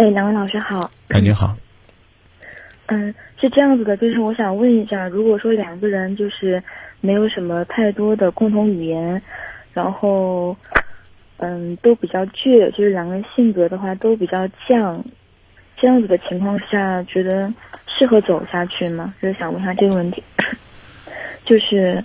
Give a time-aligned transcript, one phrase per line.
[0.00, 0.90] 哎，两位老师好。
[1.08, 1.54] 哎，你好。
[2.88, 6.62] 嗯，是这样子的，就是我想问一下，如果说两个人就是
[7.02, 9.20] 没有什么太多的共同语言，
[9.74, 10.56] 然后
[11.36, 14.98] 嗯都比较倔，就是两个人性格的话都比较犟，
[15.76, 17.52] 这样子的情况下，觉得
[17.86, 19.12] 适合走下去吗？
[19.20, 20.22] 就是想问一下这个问题。
[21.44, 22.02] 就是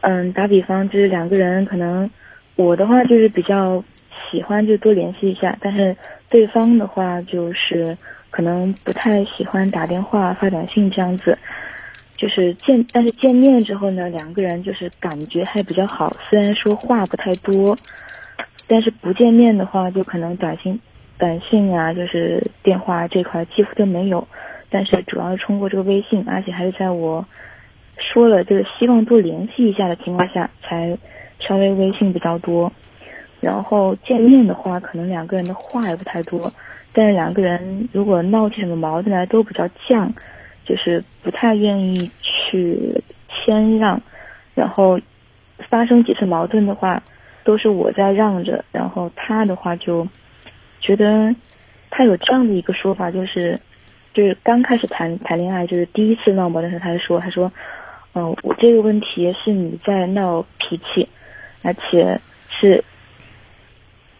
[0.00, 2.08] 嗯，打比方，就是两个人可能
[2.56, 3.84] 我的话就是比较
[4.30, 5.94] 喜欢就多联系一下，但是
[6.34, 7.96] 对方的话就是。
[8.36, 11.38] 可能不太喜欢打电话、发短信这样子，
[12.16, 16.12] 就是见，但是见面之后呢，两个人就是感觉还比较好。
[16.28, 17.78] 虽然说话不太多，
[18.66, 20.80] 但是不见面的话，就可能短信、
[21.16, 24.26] 短信啊，就是电话这块几乎都没有。
[24.68, 27.24] 但是主要是通过这个微信，而且还是在我
[27.96, 30.98] 说了就是希望多联系一下的情况下，才
[31.38, 32.72] 稍微微信比较多。
[33.44, 36.50] 然后见面的话，可能两个人的话也不太多。
[36.94, 40.08] 但是两个人如果闹起什么矛盾来都比较犟，
[40.64, 44.00] 就是不太愿意去谦让，
[44.54, 44.98] 然后
[45.68, 47.02] 发生几次矛盾的话，
[47.44, 50.06] 都是我在让着，然后他的话就
[50.80, 51.34] 觉得
[51.90, 53.60] 他有这样的一个说法，就是
[54.14, 57.52] 就是刚开始谈谈恋爱，就是第一次闹矛盾时，他就说他说，
[58.14, 61.06] 嗯，我这个问题是你在闹脾气，
[61.62, 62.82] 而且是。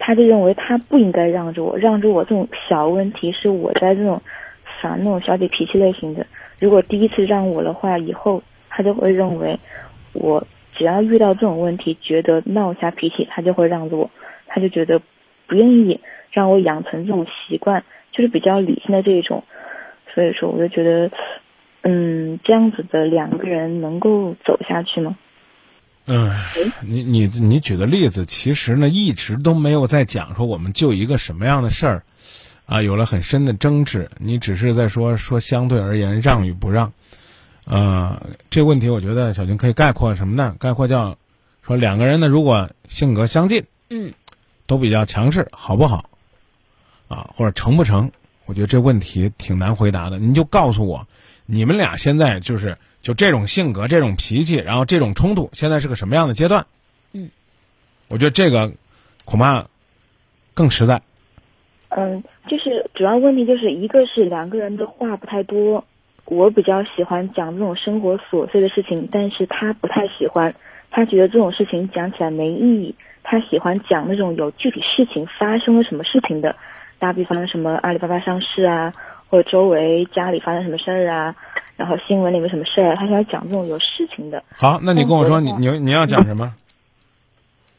[0.06, 4.20] 他就认为他不应该让着我，让着我这种小问题是我在这种
[4.78, 6.26] 烦那种小姐脾气类型的。
[6.60, 9.58] 如果第一次让我的话，以后他就会认为
[10.12, 14.10] 我只要遇到这种问题，觉得闹一下脾气，他就会让着我。
[14.46, 15.00] 他就觉得
[15.46, 15.98] 不愿意
[16.30, 17.82] 让我养成这种习惯，
[18.12, 19.42] 就是比较理性的这一种。
[20.12, 21.10] 所以说，我就觉得，
[21.80, 25.16] 嗯，这样子的两个人能够走下去吗？
[26.06, 26.34] 嗯，
[26.82, 32.02] 你你你举的例子，其实呢一直都没有在讲说我们就一个什么样的事儿，
[32.66, 34.10] 啊，有了很深的争执。
[34.18, 36.92] 你只是在说说相对而言让与不让，
[37.64, 40.54] 呃，这个问题我觉得小军可以概括什么呢？
[40.58, 41.16] 概括叫
[41.62, 44.12] 说两个人呢如果性格相近，嗯，
[44.66, 46.10] 都比较强势，好不好？
[47.08, 48.12] 啊，或者成不成？
[48.44, 50.18] 我觉得这问题挺难回答的。
[50.18, 51.08] 你就告诉我，
[51.46, 52.76] 你们俩现在就是。
[53.04, 56.64] 就这种性格、这种脾气，然后这种冲突，现在是个什么样的阶段？
[57.12, 57.28] 嗯，
[58.08, 58.72] 我觉得这个
[59.26, 59.66] 恐怕
[60.54, 61.02] 更实在。
[61.90, 65.84] 嗯，就是主要问题就是一个是两个人的话不太多，
[66.24, 70.54] 我比较喜欢讲这种生活琐碎的事情，但是他不太喜欢，
[70.90, 76.56] 他觉得这种事情讲起来没意义，他喜欢讲那种有具体事情发生了什么事情的，
[76.98, 78.94] 打比方什么阿里巴巴上市啊，
[79.28, 81.36] 或者周围家里发生什么事儿啊。
[81.76, 84.42] 然后新闻里面什么事儿，他想讲这种有事情的。
[84.54, 86.54] 好，那你跟我说，你你你要讲什么？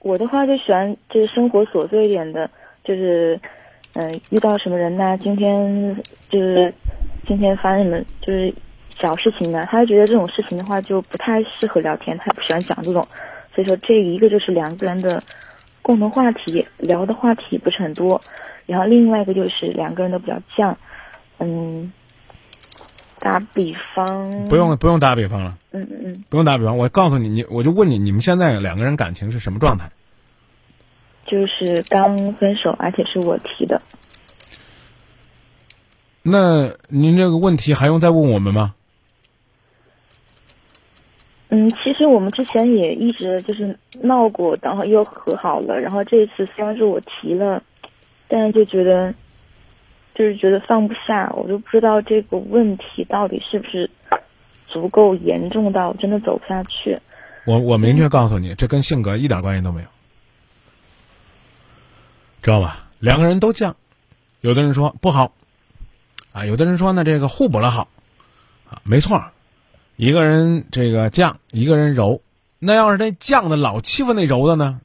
[0.01, 2.49] 我的话就喜欢就是生活琐碎一点的，
[2.83, 3.39] 就是
[3.93, 5.17] 嗯，遇到什么人呢？
[5.23, 5.95] 今天
[6.29, 6.73] 就是
[7.25, 8.53] 今天发生什么就是
[8.99, 9.65] 小事情呢？
[9.71, 13.07] 他觉得这种事情的话就不太适合聊天，他不喜欢讲这种。
[13.55, 15.23] 所以说，这一个就是两个人的
[15.81, 18.19] 共同话题，聊的话题不是很多。
[18.65, 20.75] 然后另外一个就是两个人都比较犟，
[21.39, 21.93] 嗯。
[23.25, 25.57] 打比方，不用不用打比方了。
[25.71, 29.89] 嗯嗯嗯，不用打比方，我告诉你，你我就问你，你们现在两个人感情是什么状态？
[31.25, 33.81] 就是刚分手，而且是我提的。
[36.21, 38.75] 那您这个问题还用再问我们吗？
[41.49, 45.79] 嗯，其实我们之前也一直就是闹过，然后又和好了。
[45.79, 47.63] 然后这一次虽然是我提了，
[48.27, 49.15] 但是就觉得。
[50.15, 53.89] 就是觉得放不下，我就不知道这个问题到底是不是
[54.65, 56.97] 足够严重到真的走不下去。
[57.45, 59.87] 我我明确告诉你，这跟性格一点关系都没有，
[62.41, 62.87] 知道吧？
[62.99, 63.73] 两个人都犟，
[64.39, 65.33] 有的人说不好，
[66.31, 67.87] 啊，有的人说呢这个互补了好，
[68.69, 69.21] 啊，没错，
[69.97, 72.21] 一个人这个犟，一个人柔，
[72.57, 74.79] 那要是那犟的老欺负那柔的呢，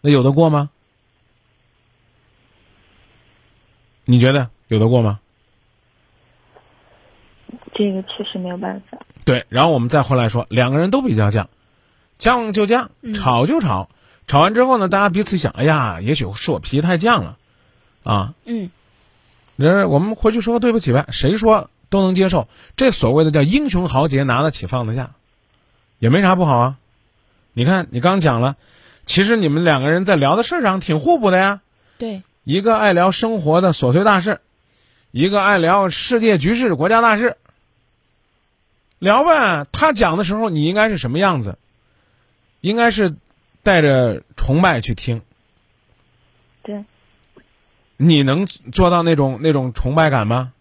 [0.00, 0.70] 那有的过吗？
[4.10, 5.20] 你觉得有得过吗？
[7.72, 8.98] 这个确实没有办法。
[9.24, 11.46] 对，然后我们再回来说，两个人都比较犟，
[12.18, 13.88] 犟就犟，吵就吵，
[14.26, 17.38] 吵完之后呢，大家彼此想，哎呀，也许是我脾气太犟了，
[18.02, 18.70] 啊，嗯，
[19.54, 25.12] 那我们回去说对不起呗，谁说都能接受，这所谓的叫英雄豪杰，拿得起放得下，
[26.00, 26.78] 也没啥不好啊。
[27.52, 28.56] 你看，你刚讲了，
[29.04, 31.60] 其实你们两个人在聊的事上挺互补的呀。
[31.96, 32.22] 对。
[32.50, 34.40] 一个爱聊生活的琐碎大事，
[35.12, 37.36] 一个爱聊世界局势、国家大事。
[38.98, 41.58] 聊呗，他讲的时候你应该是什么样子？
[42.60, 43.14] 应该是
[43.62, 45.22] 带着崇拜去听。
[46.64, 46.84] 对。
[47.96, 50.52] 你能做到那种那种崇拜感吗？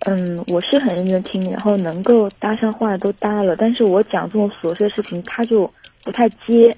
[0.00, 5.72] 嗯，我是很认真听，然后能够搭上话都搭了，但是我讲这种琐碎的事情，他就
[6.04, 6.76] 不太接，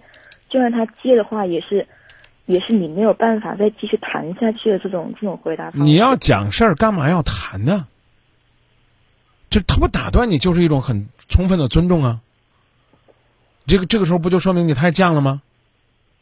[0.48, 1.88] 就算他接的话，也是，
[2.46, 5.78] 也是你没有办法再继续谈下去的这种这种回答方式。
[5.78, 7.86] 你要讲事儿，干嘛要谈呢？
[9.50, 12.20] 就他不打断你，就是一种很充分的尊重啊。
[13.66, 15.40] 这个这个时候不就说明你太犟了吗？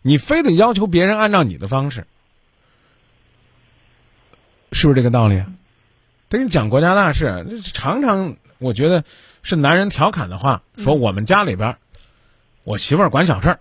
[0.03, 2.07] 你非得要求别人按照你的方式，
[4.73, 5.43] 是不是这个道理？
[6.29, 9.05] 他跟你讲国家大事，常常我觉得
[9.43, 11.77] 是男人调侃的话，说我们家里边，
[12.65, 13.61] 我媳妇儿管小事儿，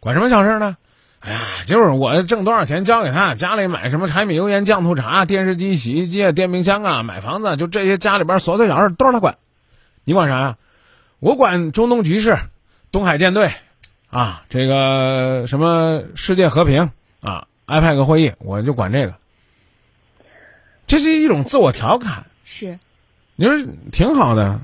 [0.00, 0.76] 管什么小事儿呢？
[1.24, 9.38] 哎呀，就是我挣多少钱交给他，家里买什么柴米油盐酱醋茶、电视机、洗衣机、电冰箱啊，买房子，就这些家里边琐碎小事都是他管。
[10.04, 10.58] 你管啥呀？
[11.20, 12.36] 我管中东局势、
[12.92, 13.50] 东海舰队，
[14.10, 16.90] 啊，这个什么世界和平
[17.22, 19.14] 啊，IPAC 会议，我就管这个。
[20.86, 22.78] 这是一种自我调侃，是，
[23.36, 23.54] 你说
[23.90, 24.60] 挺好的，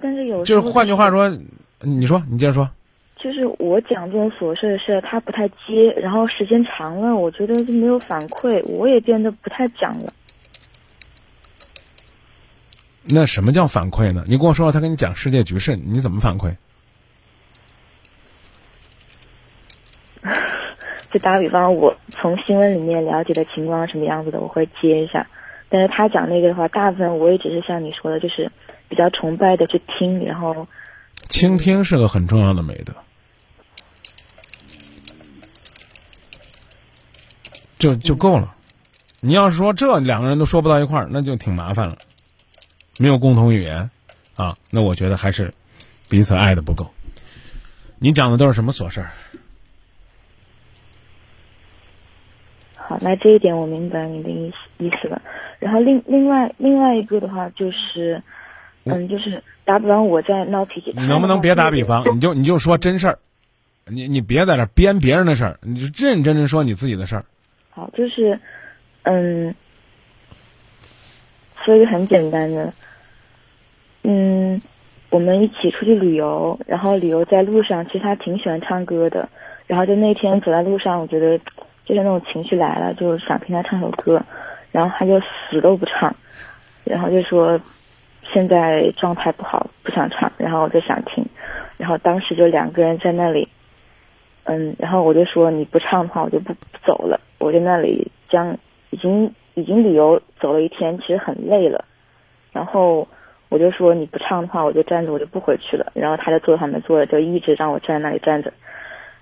[0.00, 1.32] 但是有就是换句话说，
[1.78, 2.68] 你说你接着说，
[3.16, 10.12] 就是我讲这种琐碎的事，他不太接，然后时间长了，我觉得就没有反馈，我也变得不太讲了。
[13.02, 14.24] 那什么叫反馈呢？
[14.26, 16.54] 你跟我说他跟你讲世界局势，你怎么反馈？
[21.10, 25.26] 就打个比方，我从新闻里面了解的情况什么样子的，我会接一下。
[25.68, 28.50] 但是他讲那个的话，大部分我也只是像你说的，就是
[28.88, 30.66] 比较崇拜的去听，然后
[31.28, 32.92] 倾听是个很重要的美德，
[37.78, 38.54] 就就够了。
[39.20, 41.96] 你要是说这两个人都说不到一块儿，那就挺麻烦了，
[42.98, 43.90] 没有共同语言
[44.36, 45.52] 啊，那我觉得还是
[46.08, 46.90] 彼此爱的不够。
[47.98, 49.10] 你讲的都是什么琐事儿？
[52.74, 55.20] 好，那这一点我明白你的意思意思了。
[55.58, 58.22] 然后另另外另外一个的话就是，
[58.84, 62.04] 嗯，就是打比方我在闹脾气，你能不能别打比方？
[62.14, 63.18] 你就你就说真事儿，
[63.86, 67.24] 你你别在这编别人的事儿，你就认认真真说你自己的事儿。
[67.76, 68.40] 好，就是
[69.02, 69.54] 嗯，
[71.62, 72.72] 说一个很简单的，
[74.02, 74.60] 嗯，
[75.10, 79.28] 我们一起出去旅游，然后旅游在路上，其实他挺喜欢唱歌的，
[79.66, 81.38] 然后就那天走在路上，我觉得。
[81.86, 84.20] 就是那种情绪来了，就想听他唱首歌，
[84.72, 86.12] 然后他就死都不唱，
[86.82, 87.60] 然后就说
[88.32, 91.24] 现在状态不好，不想唱，然后我就想听，
[91.76, 93.48] 然后当时就两个人在那里，
[94.46, 96.52] 嗯，然后我就说你不唱的话，我就不
[96.84, 98.56] 走了，我在那里将
[98.90, 101.84] 已经已经旅游走了一天，其实很累了，
[102.52, 103.06] 然后
[103.48, 108.52] 我就说你不唱的话，我就站着，我就不回去了，然后他就坐他们坐着，就一直让我站在那里站着，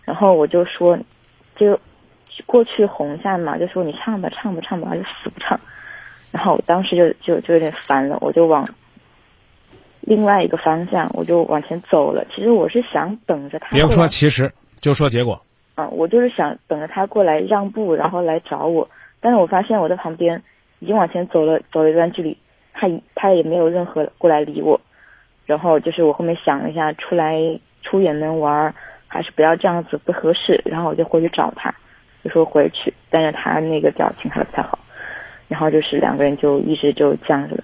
[0.04, 0.98] 然后我就说
[1.56, 1.78] 就。
[2.46, 5.58] 过去哄一下嘛，就说你唱吧，唱吧，唱吧，他就死不唱。
[6.32, 8.68] 然后我当时就就就有点烦了，我就往
[10.00, 12.26] 另外一个方向，我就往前走了。
[12.34, 13.68] 其实我是想等着他。
[13.70, 15.40] 别说其实，就说结果。
[15.76, 18.88] 嗯，我就是想等着他过来让步，然后来找我。
[19.20, 20.42] 但是我发现我在旁边
[20.78, 22.36] 已经往前走了走了一段距离，
[22.72, 24.80] 他他也没有任何过来理我。
[25.46, 27.38] 然后就是我后面想了一下，出来
[27.82, 28.74] 出远门玩
[29.08, 30.60] 还是不要这样子不合适。
[30.64, 31.74] 然后我就回去找他。
[32.22, 34.78] 就说回去，但是他那个表情还不太好，
[35.46, 37.62] 然后就是两个人就一直就这样子，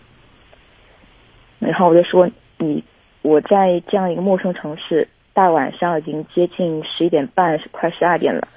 [1.59, 2.85] 然后我就说你
[3.23, 8.49] 我在这样一个陌生城市，大晚上已经接近十一点半，快十二点了，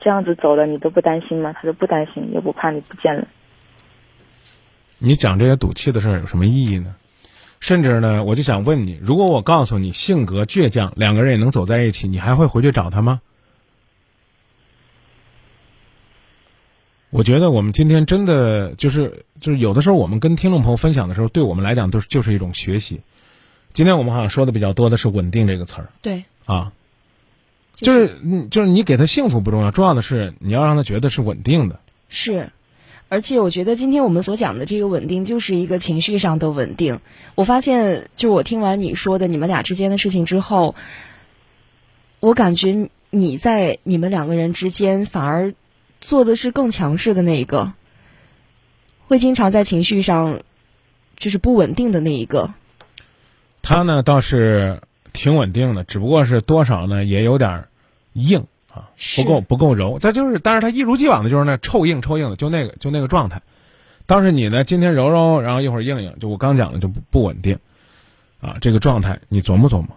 [0.00, 1.52] 这样子走了你都不担心吗？
[1.52, 3.28] 他说不担心，也不怕你不见了。
[4.98, 6.94] 你讲这些赌气的事儿有什么意义呢？
[7.60, 13.20] 甚至呢，我就想问你，如果我告诉你性格倔强，两个人也能走在一起，你还会回去找他吗？
[17.10, 23.02] 我觉得我们今天真的就是就是有的时候我们跟听众朋友分享的时候，对我们来讲都是就是一种学习。
[23.72, 25.88] 今天我们好像说的比较多的是“稳定”这个词儿。
[26.02, 26.24] 对。
[26.44, 26.72] 啊，
[27.76, 31.80] 就是嗯，就是你给他幸福不重要，重要的是你要让他觉得是稳定的。
[32.08, 32.50] 是，
[33.08, 37.00] 而且我觉得今天我们所讲的这个稳定，就是一个情绪上的稳定。
[37.34, 40.74] 我发现，就我听完你说的你们俩之间的事情之后，
[42.20, 45.54] 我感觉你在你们两个人之间反而。
[46.04, 47.74] 做的是更强势的那一个，
[49.06, 50.40] 会经常在情绪上
[51.16, 52.54] 就是不稳定的那一个。
[53.62, 57.68] 他呢倒是挺稳定的，只不过是多少呢也有点
[58.12, 59.98] 硬啊，不够不够柔。
[59.98, 63.40] 他就是，但是他一如既往的就是那臭硬臭硬的，就那个就那个状态。
[64.04, 67.58] 当时你呢今天柔柔，然后一会儿硬硬，就我刚讲的就不不稳定
[68.40, 69.96] 啊，这个状态你琢磨琢磨。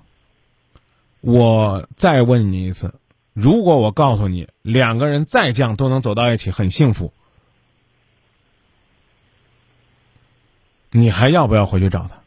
[1.22, 2.93] 我再问你一次，
[3.34, 7.12] 如果我告诉你两个人再犟都能走到一起，很幸福，
[10.91, 12.17] 你还要不要回去找他？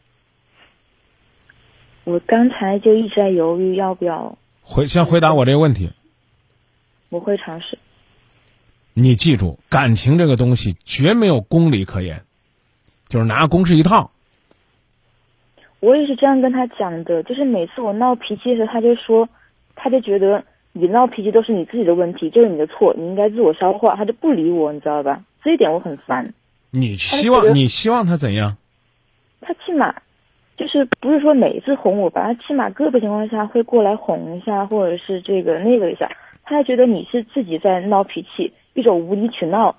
[2.09, 4.35] 我刚才就一直在犹豫要不要。
[4.63, 5.91] 回先回答我这个问题。
[7.09, 7.77] 我会尝试。
[8.95, 12.23] 你记住，感情这个东西绝没有公理可言，
[13.07, 14.09] 就是拿公式一套。
[15.81, 19.29] 我也是这样跟他讲的，就是每次我闹脾气的时候，他就说，
[19.75, 25.21] 他就觉得你闹脾气都是你自己的问题，就是你的错，你应该自我消化，他就不理我，你知道吧？
[25.43, 26.33] 这一点我很烦。
[26.71, 28.57] 你希望你希望他怎样？
[29.41, 29.93] 他起码
[30.59, 36.11] 就是不是说每一次哄我吧，他起码个别情况下会过来哄一下，或者是这个那个一下。
[36.43, 39.73] 他还觉得你是自己在闹脾气，一种无理取闹。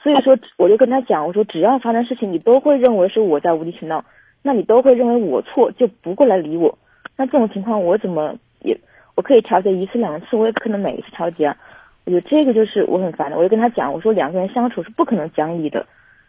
[0.00, 4.04] 所以说，我就跟他讲，我说只要发生事情，你都会认为是我在无理取闹。
[4.40, 6.78] 那你都会认为我错，就不过来理我。
[7.16, 8.78] 那这种情况我怎么也
[9.16, 11.46] 我可以调节一次两次，我也不可能每一次调节。
[11.46, 11.56] 啊
[12.04, 13.36] 我觉得这个就是我很烦的。
[13.36, 15.84] 我就跟他讲，我说两个人相处是不可能讲理的。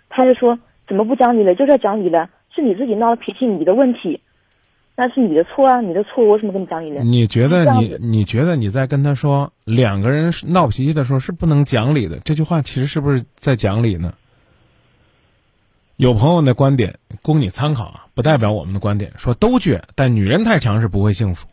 [0.10, 1.53] 他就说怎么不讲理了？
[1.53, 4.22] 就是要讲理了，是你自己闹的脾气，你的问题，
[4.96, 7.01] 那是你的错啊，你的错，我为什么跟你讲理呢？
[7.03, 12.20] 你觉得你你觉得你在跟他说两个人闹脾气的时候是不能讲理的？
[12.20, 14.13] 这句话其实是不是在讲理呢？
[15.96, 19.13] 有朋友的观点供你参考啊，不代表我们的观点。
[19.17, 21.48] 说都倔，但女人太强势不会幸福。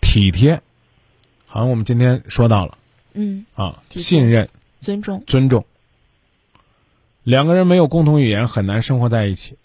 [0.00, 0.60] 体贴，
[1.46, 2.78] 好像我们今天说到了，
[3.14, 4.48] 嗯啊，信任、
[4.80, 5.64] 尊重、尊重。
[7.30, 9.56] 两个人没有共同语言，很难生活在一起。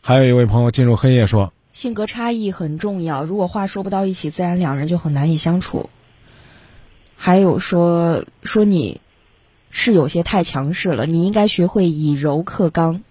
[0.00, 5.90] 还有一位朋友进入黑夜说，性格差异很重要，如果话说不到一起，自然两人就很难以相处。
[7.14, 9.02] 还有说说你。
[9.74, 13.02] 是有些太强势了，你应该学会以柔克刚。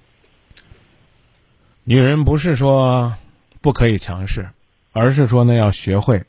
[1.84, 3.16] 女人不是说
[3.62, 4.50] 不可以强势，
[4.92, 6.24] 而是说呢要学会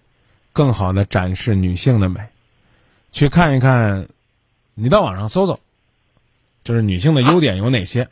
[0.55, 2.23] 更好的展示女性的美。
[3.12, 4.09] 去看一看，
[4.73, 5.61] 你到网上搜搜，
[6.64, 8.09] 就是女性的优点有哪些，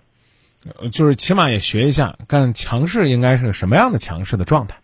[0.93, 4.77] 就是起码也学一下，干强势应该是个什么样的强势的状态。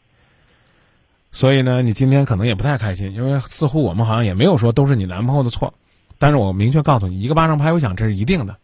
[1.32, 5.74] 所以呢，你今天可能也不太开心，因为似乎我们好像也没有说都是你男朋友的错。
[6.18, 8.56] 但是我明确告诉你，一个巴掌拍不响，这是一定的。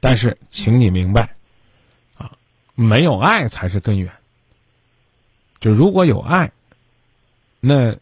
[0.00, 1.34] 但是，请你明白，
[2.16, 2.30] 啊，
[2.74, 4.10] 没有爱才是根源。
[5.60, 6.52] 就如果有爱，
[7.60, 7.96] 那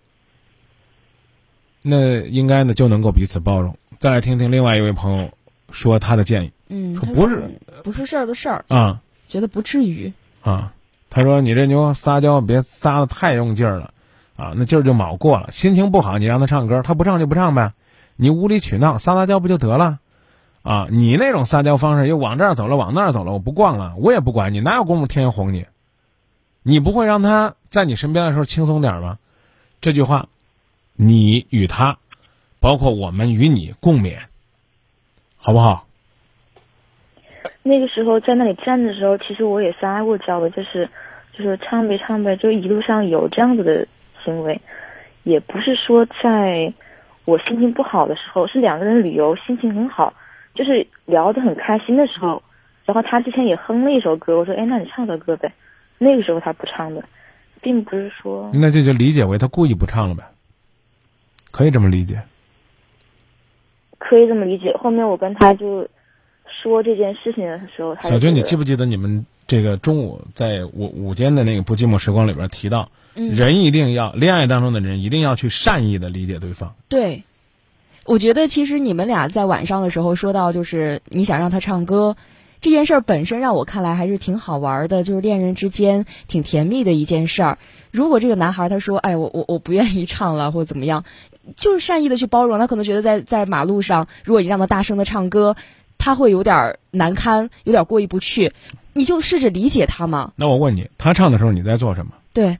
[1.80, 3.76] 那应该呢就能够彼此包容。
[3.98, 5.32] 再来听听另外一位朋友
[5.72, 6.52] 说他的建议。
[6.68, 10.12] 嗯，不是不是事儿的事儿啊，觉得不至于
[10.42, 10.72] 啊。
[11.10, 13.92] 他说：“你这牛撒娇别撒的太用劲儿了，
[14.36, 15.50] 啊，那劲儿就卯过了。
[15.52, 17.72] 心情不好，你让他唱歌，他不唱就不唱呗。”
[18.16, 19.98] 你无理取闹撒撒娇不就得了，
[20.62, 20.86] 啊！
[20.90, 25.66] 你那种撒娇方式又往这儿走了，往那儿走了，我不逛了，我也不管你，哪有功夫天天哄你？
[26.62, 29.18] 你不会让他在你身边的时候轻松点吗？
[29.80, 30.28] 这句话，
[30.94, 31.98] 你与他，
[32.60, 34.18] 包括我们与你共勉，
[35.42, 35.86] 好不好？
[37.62, 40.88] 那个时候在那里站的时候，其实我也撒过娇的，就是
[41.36, 43.86] 就是唱呗唱呗，就一路上有这样子的
[44.24, 44.60] 行为，
[45.24, 46.72] 也不是说在。
[47.24, 50.12] 我心情不好的时候，是两个人旅游，心情很好，
[50.56, 52.42] 就是聊得很开心的时候。
[52.84, 55.52] 然后他之前也哼了一首歌，我说：“哎，那你唱首歌呗。”
[55.98, 57.04] 那个时候他不唱的，
[57.60, 58.50] 并不是说。
[58.52, 60.24] 那这就理解为他故意不唱了呗？
[61.52, 62.20] 可以这么理解。
[64.08, 64.74] 可以这么理解。
[64.78, 65.88] 后面我跟他就
[66.62, 72.88] 说这件事情的时候，他小军，你记不记得你们这个中午在午午间的那个不寂寞时光里边提到？
[73.14, 76.74] 人一定要恋爱当中的人一定要去善意的理解对方。
[76.88, 77.24] 对，
[78.06, 82.16] 我觉得其实你们俩在晚上的时候说到，就是你想让他唱歌
[82.60, 87.58] 这件事儿本身，让我看来还是挺好玩的，就是恋人之间挺甜蜜的一件事儿。
[87.90, 91.04] 如果这个男孩他说：“哎，我我我不愿意唱了，或者怎么样”，
[91.56, 92.58] 就是善意的去包容。
[92.58, 95.56] 他可能觉得在在马路上，如果你让他大声的唱歌，
[95.98, 98.52] 他会有点难堪，有点过意不去。
[98.94, 100.32] 你就试着理解他嘛。
[100.36, 102.12] 那我问你，他唱的时候你在做什么？
[102.34, 102.58] 对。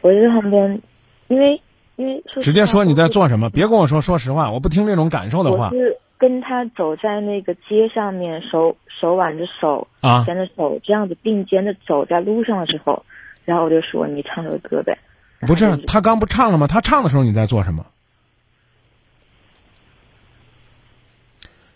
[0.00, 0.82] 我在旁边，
[1.28, 1.60] 因为
[1.96, 5.68] 因为直接说你在做什么，别跟我说说实话，我不听这种感受的话。
[5.70, 13.04] 我是跟他走在那个街上面，手手挽着手，啊，牵着手这样子并肩的走在路上的时候，
[13.44, 14.98] 然后我就说你唱首歌呗。
[15.46, 16.66] 不是他刚不唱了吗？
[16.66, 17.86] 他唱的时候你在做什么？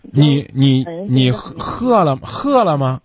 [0.02, 3.00] 你你你喝了喝了吗？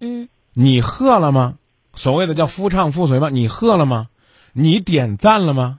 [0.00, 0.28] 嗯。
[0.52, 1.54] 你喝了吗？
[1.94, 3.30] 所谓的叫夫唱妇随吗？
[3.30, 4.08] 你喝了吗？
[4.52, 5.78] 你点赞了吗？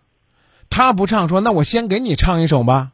[0.69, 2.91] 他不唱，说那我先给你唱一首吧。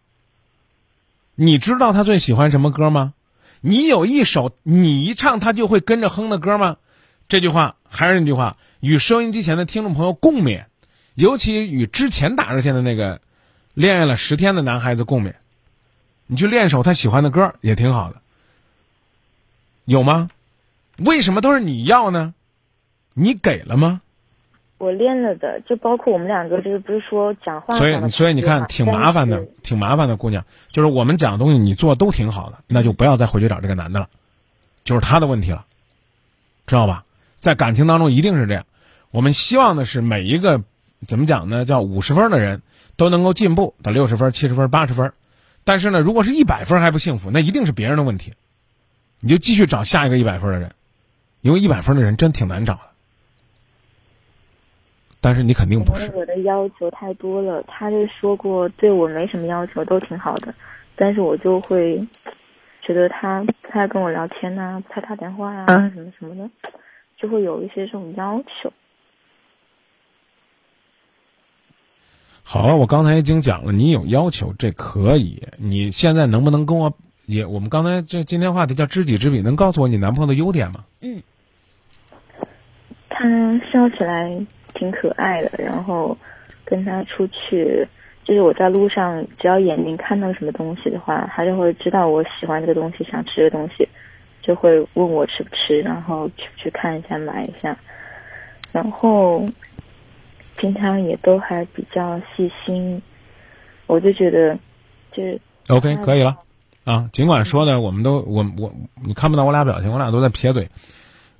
[1.35, 3.13] 你知道他最喜欢什么歌吗？
[3.61, 6.77] 你有一首你一唱他就会跟着哼的歌吗？
[7.29, 10.65] 这句话还是那句话，与收音机前的听众朋友共勉，
[11.17, 13.21] 尤其与之前打热线的那个
[13.73, 15.33] 恋爱了十天的男孩子共勉。
[16.27, 18.21] 你去练首他喜欢的歌也挺好的，
[19.85, 20.29] 有吗？
[20.97, 22.35] 为什么都是你要呢？
[23.15, 23.99] 你给了吗？
[24.77, 27.75] 我练了的，就包括我们两个，就是不是说讲话。
[27.77, 30.45] 所以，所以你看，挺麻烦的，挺麻烦的，姑娘。
[30.69, 34.07] 就是我们讲的东西，你做都挺好的，那就不要再回去找这个男的了，
[34.83, 35.65] 就是他的问题了，
[36.67, 37.05] 知道吧？
[37.37, 38.67] 在感情当中一定是这样。
[39.09, 40.61] 我们希望的是每一个
[41.07, 41.65] 怎么讲呢？
[41.65, 42.61] 叫五十分的人
[42.97, 45.13] 都能够进步到六十分、七十分、八十分。
[45.63, 48.33] 但是呢，如果是一百分还不幸福，那一定是别人的问题。
[49.19, 50.71] 你就继续找下一个一百分的人，
[51.41, 52.81] 因为一百分的人真挺难找的。
[55.19, 56.11] 但是你肯定不是。
[56.13, 60.53] 我的要求太多了，他就说过对我没什么要求，都挺好的，
[60.95, 62.07] 但是我就会
[62.81, 66.49] 觉得他不太跟我聊天呐，不太打电话呀，什么什么的，
[67.17, 68.71] 就会有一些这种要求。
[72.49, 76.91] 好，我刚才已经讲了，你有要求这可以，你现在能不能跟我
[77.25, 77.45] 也？
[77.45, 80.85] 我们刚才这今天话题叫知己知彼，能告诉我你男朋友的优点吗？
[81.01, 81.21] 嗯，
[83.09, 83.25] 他
[83.71, 84.45] 笑起来。
[84.73, 86.15] 挺可爱的，然后
[86.63, 87.83] 跟他出去，
[88.23, 93.89] 就是我在路上，只要眼睛看到什么东西的话，他就会知道我喜欢这个东西，想吃的东西，
[94.43, 97.75] 就会问我吃不吃，然后去去看一下，买一下，
[98.71, 99.43] 然后
[100.57, 103.01] 平常也都还比较细心，
[103.85, 104.57] 我就觉得，
[105.11, 106.37] 就是 OK 可以了，
[106.83, 108.73] 啊，尽管说的我们都我我
[109.05, 110.69] 你看不到我俩表情，我俩都在撇嘴，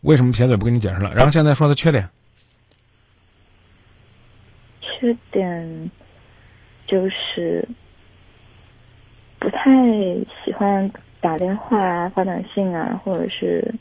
[0.02, 1.14] 为什么撇嘴不跟你解释了？
[1.14, 2.08] 然后现在说的缺点。
[4.82, 5.92] 缺点
[6.88, 7.68] 就是
[9.38, 9.70] 不太
[10.44, 13.76] 喜欢打电话啊、发短信啊，或者是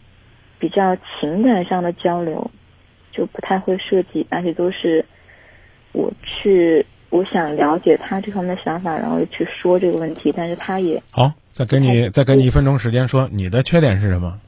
[0.58, 2.50] 比较情感上的交流，
[3.12, 5.06] 就不太会设计，而且都是
[5.96, 14.38] 我去，我想了解他这方面的想法，然后去说这个问题，但是他也好，再给你再给你一分钟时间说你的缺点是什么？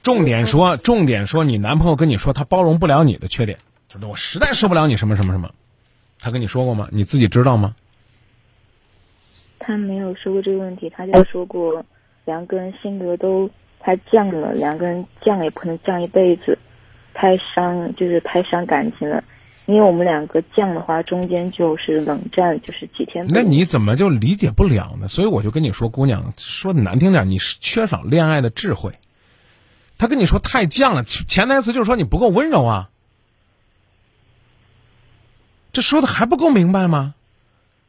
[0.00, 3.58] 重点说，重点说，你男朋友跟你说他包容不了你的缺点。
[3.88, 5.50] 就是我实在受不了你什么什么什么，
[6.20, 6.88] 他跟你说过吗？
[6.92, 7.74] 你自己知道吗？
[9.58, 11.84] 他没有说过这个问题，他就说过
[12.24, 16.56] 两个人性格都太犟了，两个人犟也不可能犟一辈子，
[17.14, 19.22] 太伤就是太伤感情了。
[19.66, 23.26] 因为我们两个犟的话，中间就是冷战，就是几天。
[23.28, 25.06] 那你怎么就理解不了呢？
[25.06, 28.92] 所以我就跟你说，姑娘，说的难听点，你是缺少恋爱的智慧。
[29.98, 32.90] 他跟你说太犟了，潜台词就是说你不够温柔啊。
[35.72, 37.14] 这说的还不够明白吗？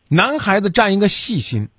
[0.10, 1.70] 男孩子占一个细心，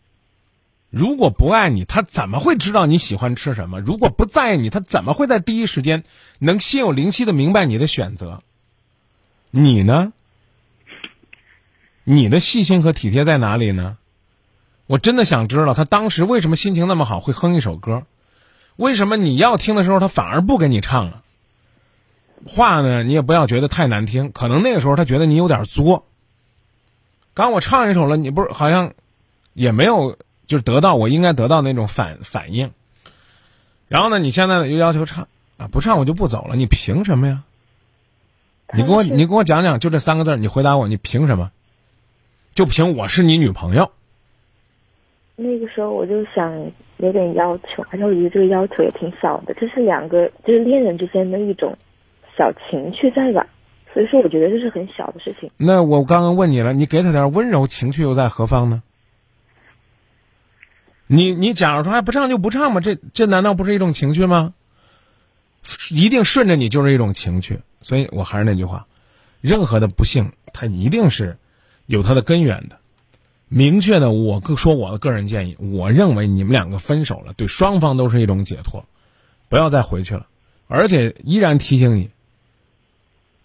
[0.91, 3.81] 如果不爱你，他怎么会知道你喜欢吃什么？
[3.81, 6.03] 如果不在意你，他怎么会在第一时间
[6.41, 8.43] 能心有灵犀的明白你的选择？
[9.57, 10.13] 你呢？
[12.03, 13.97] 你的细心和体贴在哪里呢？
[14.87, 18.03] 我真的想知道他当时为什么心情那么好，会哼一首歌？
[18.75, 21.23] 为什么你要听的时候，他反而不给你唱了？
[22.49, 26.05] 话呢，你也不要觉得太难听，可能那个时候他觉得你有点作。
[27.33, 28.95] 刚我唱一首了，你不是好像
[29.53, 32.73] 也没有就是得到我应该得到那种反反应。
[33.87, 37.45] 然后呢，你现在又要求唱啊，不唱我就不走了，你凭什么呀？
[38.77, 41.51] 你给我你给我讲讲，就这三个字，你回答我，你凭什么？
[42.53, 43.91] 就凭我是你女朋友。
[45.37, 51.77] 那个时候我就想有点要求，而且我觉得这个要求也挺小的，这是两个就是恋人之间的一种。
[52.37, 53.47] 小情趣在吧？
[53.93, 55.49] 所以说，我觉得这是很小的事情。
[55.57, 58.83] 那我刚刚问你了，你给他点温柔，情趣又在何方呢？
[61.07, 64.53] 你你假如说还不唱就不唱嘛，这这难道不是一种情趣吗？
[65.91, 67.61] 一定顺着你就是一种情趣。
[67.81, 68.87] 所以我还是那句话，
[69.41, 71.37] 任何的不幸，它一定是
[71.87, 72.79] 有它的根源的。
[73.49, 78.87] 明确的，我个说我的个人建议，我认为你们两个分手了，对双方都是一种解脱，
[79.49, 80.27] 不要再回去了。
[80.67, 82.11] 而且依然提醒你。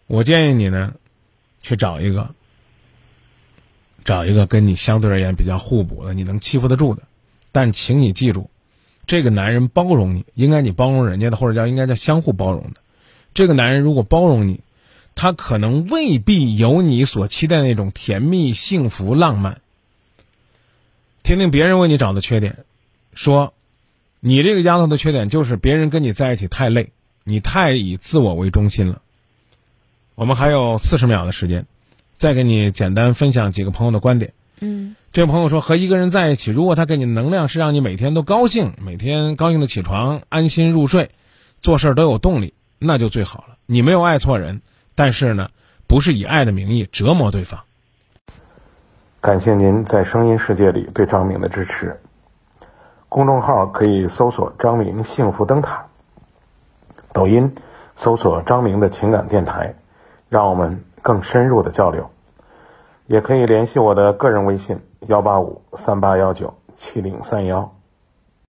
[0.07, 0.95] 我建议你呢，
[1.61, 2.33] 去找一个，
[4.05, 7.03] 找一个跟你相对而言比较互补的，你能欺负得住的。
[7.51, 8.49] 但请你记住，
[9.09, 12.79] 这个男人包容你，应该你包容人家的，或者叫应该叫相互包容的。
[13.33, 14.59] 这个男人如果包容你，
[15.15, 19.61] 他可能未必有你所期待那种甜蜜、幸福、浪漫。
[21.23, 22.59] 听听别人为你找的缺点，
[23.15, 23.55] 说，
[24.19, 26.91] 你这个丫头的缺点就是别人跟你在一起太累，
[27.23, 29.01] 你太以自我为中心了。
[30.13, 31.65] 我们还有四十秒的时间，
[32.13, 34.33] 再给你简单分享几个朋友的观点。
[34.59, 41.09] 嗯，这位朋友说，和一个人在一起，如果他给你的能量，是让你每天都高兴，每天高兴的起床，安心入睡，
[41.59, 43.55] 做事都有动力，那就最好了。
[43.65, 44.61] 你没有爱错人，
[44.93, 45.49] 但是呢，
[45.87, 47.61] 不是以爱的名义折磨对方。
[49.19, 51.99] 感谢您在声音世界里对张明的支持。
[53.09, 55.87] 公众号可以搜索“张明幸福灯塔”，
[57.11, 57.55] 抖音
[57.95, 59.73] 搜索“张明的情感电台”，
[60.29, 62.11] 让我们更深入的交流。
[63.09, 67.78] 也可以联系我的个人微信：幺八五三八幺九七零三幺。